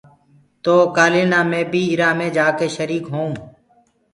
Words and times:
تو 0.63 0.75
ڪآلي 0.95 1.23
نآ 1.31 1.39
مي 1.49 1.61
بي 1.71 1.81
اُرا 1.91 2.09
مي 2.17 2.27
جآڪي 2.37 2.67
شريٚڪ 2.75 3.03
هويوٚنٚ۔ 3.13 3.39